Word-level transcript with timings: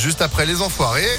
Juste 0.00 0.22
après 0.22 0.46
les 0.46 0.62
enfoirés. 0.62 1.18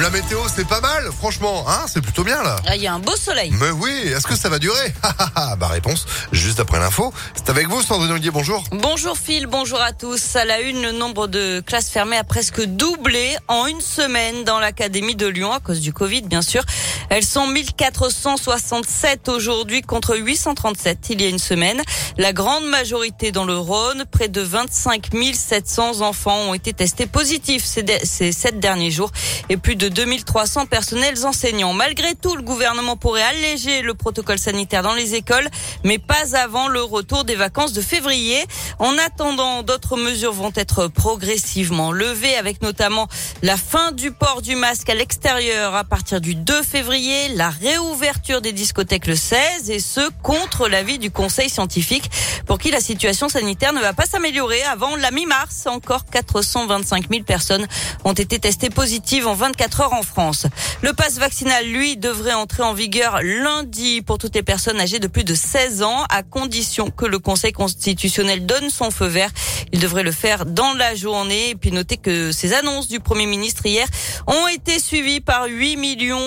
La 0.00 0.08
météo, 0.08 0.38
c'est 0.54 0.66
pas 0.66 0.80
mal, 0.80 1.10
franchement, 1.18 1.64
hein, 1.68 1.84
c'est 1.88 2.00
plutôt 2.00 2.22
bien 2.24 2.40
là. 2.42 2.56
Ah, 2.66 2.76
Il 2.76 2.80
y 2.82 2.86
a 2.86 2.94
un 2.94 3.00
beau 3.00 3.16
soleil. 3.16 3.52
Mais 3.60 3.70
oui, 3.70 3.90
est-ce 4.06 4.26
que 4.26 4.36
ça 4.36 4.48
va 4.48 4.58
durer 4.58 4.94
Bah 5.58 5.66
réponse, 5.66 6.06
juste 6.32 6.60
après 6.60 6.78
l'info. 6.78 7.12
C'est 7.34 7.50
avec 7.50 7.66
vous, 7.68 7.82
Sandrine 7.82 8.12
Ollier, 8.12 8.30
bonjour. 8.30 8.62
Bonjour 8.70 9.18
Phil, 9.18 9.46
bonjour 9.46 9.80
à 9.80 9.92
tous. 9.92 10.36
À 10.36 10.44
la 10.44 10.60
une, 10.60 10.80
le 10.80 10.92
nombre 10.92 11.26
de 11.26 11.60
classes 11.66 11.90
fermées 11.90 12.16
a 12.16 12.24
presque 12.24 12.62
doublé 12.64 13.36
en 13.48 13.66
une 13.66 13.80
semaine 13.80 14.44
dans 14.44 14.60
l'Académie 14.60 15.16
de 15.16 15.26
Lyon 15.26 15.52
à 15.52 15.58
cause 15.60 15.80
du 15.80 15.92
Covid, 15.92 16.22
bien 16.22 16.42
sûr. 16.42 16.62
Elles 17.10 17.24
sont 17.24 17.46
1467 17.46 19.28
aujourd'hui 19.28 19.82
contre 19.82 20.16
837 20.16 21.06
il 21.10 21.22
y 21.22 21.24
a 21.24 21.28
une 21.28 21.38
semaine. 21.38 21.82
La 22.18 22.32
grande 22.32 22.64
majorité 22.66 23.32
dans 23.32 23.44
le 23.44 23.56
Rhône, 23.56 24.04
près 24.10 24.28
de 24.28 24.40
25 24.40 25.06
700 25.32 26.02
enfants 26.02 26.36
ont 26.48 26.54
été 26.54 26.72
testés 26.72 27.06
positifs 27.06 27.64
ces, 27.64 27.84
ces 28.04 28.32
sept 28.32 28.60
derniers 28.60 28.90
jours 28.90 29.10
et 29.48 29.56
plus 29.56 29.76
de 29.76 29.88
2300 29.88 30.66
personnels 30.66 31.24
enseignants. 31.24 31.72
Malgré 31.72 32.14
tout, 32.14 32.36
le 32.36 32.42
gouvernement 32.42 32.96
pourrait 32.96 33.22
alléger 33.22 33.82
le 33.82 33.94
protocole 33.94 34.38
sanitaire 34.38 34.82
dans 34.82 34.94
les 34.94 35.14
écoles, 35.14 35.48
mais 35.84 35.98
pas 35.98 36.36
avant 36.36 36.68
le 36.68 36.82
retour 36.82 37.24
des 37.24 37.36
vacances 37.36 37.72
de 37.72 37.80
février. 37.80 38.44
En 38.78 38.98
attendant, 38.98 39.62
d'autres 39.62 39.96
mesures 39.96 40.32
vont 40.32 40.52
être 40.54 40.88
progressivement 40.88 41.92
levées 41.92 42.36
avec 42.36 42.62
notamment 42.62 43.08
la 43.42 43.56
fin 43.56 43.92
du 43.92 44.10
port 44.12 44.42
du 44.42 44.56
masque 44.56 44.90
à 44.90 44.94
l'extérieur 44.94 45.74
à 45.74 45.84
partir 45.84 46.20
du 46.20 46.34
2 46.34 46.62
février, 46.62 46.97
la 47.36 47.50
réouverture 47.50 48.40
des 48.40 48.52
discothèques 48.52 49.06
le 49.06 49.14
16 49.14 49.70
et 49.70 49.78
ce 49.78 50.00
contre 50.20 50.68
l'avis 50.68 50.98
du 50.98 51.12
conseil 51.12 51.48
scientifique 51.48 52.10
pour 52.44 52.58
qui 52.58 52.72
la 52.72 52.80
situation 52.80 53.28
sanitaire 53.28 53.72
ne 53.72 53.80
va 53.80 53.92
pas 53.92 54.04
s'améliorer 54.04 54.60
avant 54.64 54.96
la 54.96 55.12
mi-mars. 55.12 55.66
Encore 55.66 56.06
425 56.06 57.08
000 57.08 57.22
personnes 57.22 57.68
ont 58.04 58.14
été 58.14 58.40
testées 58.40 58.70
positives 58.70 59.28
en 59.28 59.34
24 59.34 59.82
heures 59.82 59.92
en 59.92 60.02
France. 60.02 60.46
Le 60.82 60.92
pass 60.92 61.18
vaccinal, 61.18 61.66
lui, 61.66 61.96
devrait 61.96 62.32
entrer 62.32 62.64
en 62.64 62.74
vigueur 62.74 63.20
lundi 63.22 64.02
pour 64.02 64.18
toutes 64.18 64.34
les 64.34 64.42
personnes 64.42 64.80
âgées 64.80 64.98
de 64.98 65.06
plus 65.06 65.24
de 65.24 65.34
16 65.34 65.82
ans 65.82 66.04
à 66.10 66.24
condition 66.24 66.90
que 66.90 67.06
le 67.06 67.20
Conseil 67.20 67.52
constitutionnel 67.52 68.44
donne 68.44 68.70
son 68.70 68.90
feu 68.90 69.06
vert. 69.06 69.30
Il 69.72 69.78
devrait 69.78 70.02
le 70.02 70.12
faire 70.12 70.46
dans 70.46 70.74
la 70.74 70.96
journée. 70.96 71.50
Et 71.50 71.54
puis 71.54 71.70
notez 71.70 71.96
que 71.96 72.32
ces 72.32 72.54
annonces 72.54 72.88
du 72.88 72.98
Premier 72.98 73.26
ministre 73.26 73.64
hier 73.66 73.86
ont 74.26 74.48
été 74.48 74.80
suivies 74.80 75.20
par 75.20 75.44
8 75.46 75.78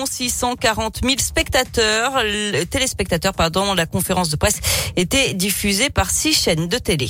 640 0.06 0.61
000 0.62 1.14
spectateurs, 1.18 2.22
téléspectateurs, 2.70 3.34
pardon. 3.34 3.74
La 3.74 3.86
conférence 3.86 4.30
de 4.30 4.36
presse 4.36 4.60
était 4.96 5.34
diffusée 5.34 5.90
par 5.90 6.10
six 6.10 6.32
chaînes 6.32 6.68
de 6.68 6.78
télé. 6.78 7.08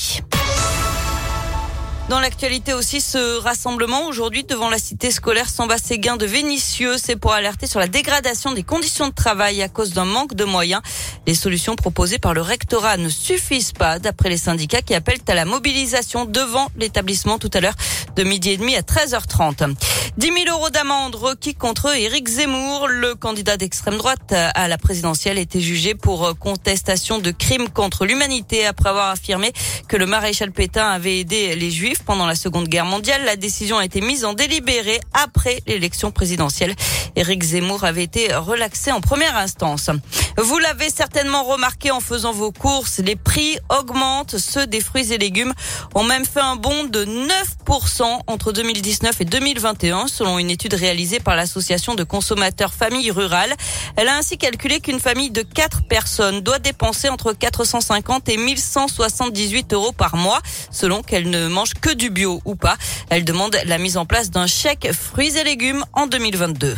Dans 2.09 2.19
l'actualité 2.21 2.75
aussi, 2.75 3.01
ce 3.01 3.39
rassemblement 3.39 4.07
aujourd'hui 4.07 4.45
devant 4.45 4.69
la 4.69 4.79
cité 4.79 5.11
scolaire 5.11 5.49
Samba-Séguin 5.49 6.17
de 6.17 6.27
Vénissieux, 6.27 6.97
c'est 6.99 7.17
pour 7.17 7.33
alerter 7.33 7.67
sur 7.67 7.79
la 7.79 7.87
dégradation 7.87 8.53
des 8.53 8.65
conditions 8.65 9.09
de 9.09 9.15
travail 9.15 9.63
à 9.63 9.69
cause 9.69 9.93
d'un 9.93 10.05
manque 10.05 10.35
de 10.35 10.45
moyens. 10.45 10.83
Les 11.27 11.35
solutions 11.35 11.77
proposées 11.77 12.19
par 12.19 12.35
le 12.35 12.43
rectorat 12.43 12.97
ne 12.97 13.09
suffisent 13.09 13.73
pas, 13.73 13.99
d'après 14.01 14.29
les 14.29 14.37
syndicats 14.37 14.83
qui 14.83 14.95
appellent 14.95 15.21
à 15.29 15.35
la 15.35 15.45
mobilisation 15.45 16.25
devant 16.25 16.69
l'établissement 16.77 17.39
tout 17.39 17.51
à 17.55 17.61
l'heure 17.61 17.77
de 18.17 18.25
midi 18.25 18.51
et 18.51 18.57
demi 18.57 18.75
à 18.77 18.83
13h30. 18.83 19.75
10 20.19 20.27
000 20.27 20.37
euros 20.51 20.69
d'amende 20.69 21.15
requis 21.15 21.55
contre 21.55 21.97
Éric 21.97 22.29
Zemmour. 22.29 22.87
Le 22.89 23.15
candidat 23.15 23.57
d'extrême 23.57 23.97
droite 23.97 24.35
à 24.35 24.69
la 24.69 24.77
présidentielle 24.77 25.39
était 25.39 25.61
jugé 25.61 25.95
pour 25.95 26.39
contestation 26.39 27.19
de 27.19 27.31
crimes 27.31 27.71
contre 27.71 28.05
l'humanité 28.05 28.67
après 28.67 28.91
avoir 28.91 29.09
affirmé 29.09 29.53
que 29.89 29.97
le 29.97 30.05
maréchal 30.05 30.53
Pétain 30.53 30.87
avait 30.87 31.21
aidé 31.21 31.57
les 31.57 31.71
pendant 32.01 32.27
la 32.27 32.35
seconde 32.35 32.69
guerre 32.69 32.85
mondiale. 32.85 33.25
La 33.25 33.37
décision 33.37 33.79
a 33.79 33.85
été 33.85 34.01
mise 34.01 34.25
en 34.25 34.33
délibéré 34.33 35.01
après 35.13 35.63
l'élection 35.67 36.11
présidentielle. 36.11 36.75
Éric 37.17 37.43
Zemmour 37.43 37.85
avait 37.85 38.05
été 38.05 38.35
relaxé 38.35 38.93
en 38.93 39.01
première 39.01 39.37
instance. 39.37 39.91
Vous 40.39 40.59
l'avez 40.59 40.89
certainement 40.89 41.45
remarqué 41.45 41.91
en 41.91 42.01
faisant 42.01 42.33
vos 42.33 42.53
courses, 42.53 42.99
les 42.99 43.17
prix 43.17 43.59
augmentent. 43.69 44.39
Ceux 44.39 44.67
des 44.67 44.81
fruits 44.81 45.13
et 45.13 45.19
légumes 45.19 45.53
ont 45.95 46.05
même 46.05 46.25
fait 46.25 46.41
un 46.41 46.57
bond 46.57 46.85
de 46.85 47.05
9% 47.05 48.21
entre 48.27 48.53
2019 48.53 49.21
et 49.21 49.25
2021, 49.25 50.07
selon 50.09 50.39
une 50.39 50.51
étude 50.51 50.75
réalisée 50.75 51.21
par 51.21 51.37
l'association 51.37 51.95
de 51.95 52.05
consommateurs 52.05 52.73
Famille 52.73 53.11
Rurale. 53.11 53.55
Elle 53.97 54.09
a 54.09 54.17
ainsi 54.17 54.39
calculé 54.39 54.81
qu'une 54.81 55.01
famille 55.01 55.31
de 55.31 55.43
4 55.43 55.83
personnes 55.83 56.41
doit 56.41 56.59
dépenser 56.59 57.09
entre 57.09 57.33
450 57.35 58.29
et 58.31 58.37
1178 58.37 59.73
euros 59.75 59.93
par 59.93 60.17
mois, 60.17 60.41
selon 60.71 61.03
qu'elle 61.03 61.29
ne 61.29 61.49
mange 61.49 61.75
que 61.75 61.93
du 61.93 62.11
bio 62.11 62.41
ou 62.45 62.55
pas. 62.55 62.77
Elle 63.11 63.25
demande 63.25 63.57
la 63.67 63.79
mise 63.79 63.97
en 63.97 64.07
place 64.07 64.31
d'un 64.31 64.47
chèque 64.47 64.91
fruits 64.93 65.37
et 65.37 65.45
légumes 65.45 65.85
en 65.93 66.07
2022. 66.07 66.75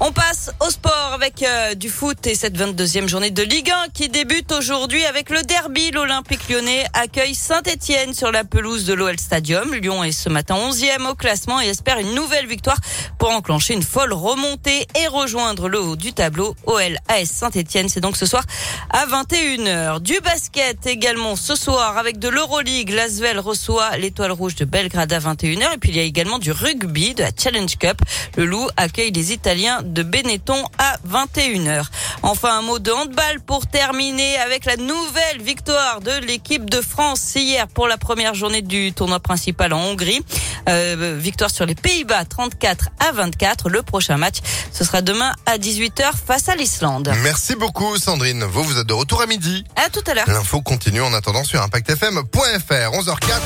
On 0.00 0.12
passe 0.12 0.52
au 0.64 0.70
sport 0.70 1.10
avec 1.12 1.42
euh, 1.42 1.74
du 1.74 1.88
foot 1.88 2.24
et 2.28 2.36
cette 2.36 2.56
22e 2.56 3.08
journée 3.08 3.32
de 3.32 3.42
Ligue 3.42 3.68
1 3.68 3.88
qui 3.92 4.08
débute 4.08 4.52
aujourd'hui 4.52 5.04
avec 5.04 5.28
le 5.28 5.42
derby. 5.42 5.90
L'Olympique 5.90 6.48
lyonnais 6.48 6.84
accueille 6.92 7.34
Saint-Etienne 7.34 8.14
sur 8.14 8.30
la 8.30 8.44
pelouse 8.44 8.84
de 8.84 8.94
l'OL 8.94 9.18
Stadium. 9.18 9.74
Lyon 9.74 10.04
est 10.04 10.12
ce 10.12 10.28
matin 10.28 10.54
11e 10.54 11.04
au 11.08 11.16
classement 11.16 11.60
et 11.60 11.66
espère 11.66 11.98
une 11.98 12.14
nouvelle 12.14 12.46
victoire 12.46 12.76
pour 13.18 13.30
enclencher 13.30 13.74
une 13.74 13.82
folle 13.82 14.12
remontée 14.12 14.86
et 15.02 15.08
rejoindre 15.08 15.68
le 15.68 15.80
haut 15.80 15.96
du 15.96 16.12
tableau. 16.12 16.54
OL 16.66 16.96
AS 17.08 17.26
Saint-Etienne, 17.26 17.88
c'est 17.88 18.00
donc 18.00 18.16
ce 18.16 18.24
soir 18.24 18.44
à 18.90 19.04
21h. 19.06 20.00
Du 20.00 20.20
basket 20.20 20.86
également 20.86 21.34
ce 21.34 21.56
soir 21.56 21.98
avec 21.98 22.20
de 22.20 22.28
l'Euroleague. 22.28 22.90
L'Asvel 22.90 23.40
reçoit 23.40 23.96
l'étoile 23.96 24.30
rouge 24.30 24.54
de 24.54 24.64
Belgrade 24.64 25.12
à 25.12 25.18
21h 25.18 25.74
et 25.74 25.78
puis 25.78 25.90
il 25.90 25.96
y 25.96 26.00
a 26.00 26.04
également 26.04 26.38
du 26.38 26.52
rugby 26.52 27.14
de 27.14 27.24
la 27.24 27.30
Challenge 27.36 27.76
Cup. 27.78 28.00
Le 28.36 28.44
Loup 28.44 28.68
accueille 28.76 29.10
les 29.10 29.32
Italiens 29.32 29.82
de 29.92 30.02
Benetton 30.02 30.64
à 30.78 30.96
21h. 31.08 31.84
Enfin, 32.22 32.58
un 32.58 32.62
mot 32.62 32.78
de 32.78 32.90
handball 32.90 33.40
pour 33.46 33.66
terminer 33.66 34.36
avec 34.38 34.64
la 34.64 34.76
nouvelle 34.76 35.40
victoire 35.40 36.00
de 36.00 36.12
l'équipe 36.26 36.68
de 36.68 36.80
France 36.80 37.34
hier 37.34 37.68
pour 37.68 37.88
la 37.88 37.96
première 37.96 38.34
journée 38.34 38.62
du 38.62 38.92
tournoi 38.92 39.20
principal 39.20 39.72
en 39.72 39.80
Hongrie. 39.80 40.20
Euh, 40.68 41.16
victoire 41.18 41.50
sur 41.50 41.66
les 41.66 41.74
Pays-Bas 41.74 42.24
34 42.24 42.90
à 43.08 43.12
24. 43.12 43.68
Le 43.68 43.82
prochain 43.82 44.16
match, 44.16 44.36
ce 44.72 44.84
sera 44.84 45.02
demain 45.02 45.32
à 45.46 45.58
18h 45.58 46.12
face 46.26 46.48
à 46.48 46.56
l'Islande. 46.56 47.12
Merci 47.22 47.54
beaucoup, 47.54 47.96
Sandrine. 47.96 48.44
Vous, 48.44 48.62
vous 48.62 48.78
êtes 48.78 48.86
de 48.86 48.94
retour 48.94 49.22
à 49.22 49.26
midi. 49.26 49.64
À 49.76 49.88
tout 49.90 50.04
à 50.06 50.14
l'heure. 50.14 50.28
L'info 50.28 50.60
continue 50.62 51.00
en 51.00 51.12
attendant 51.14 51.44
sur 51.44 51.62
ImpactFM.fr. 51.62 52.90
11h04, 52.92 53.40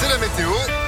c'est 0.00 0.08
la 0.08 0.18
météo. 0.18 0.85